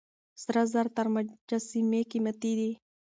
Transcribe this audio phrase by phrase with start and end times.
[0.43, 2.71] سره زر تر مجسمې قيمتي دي.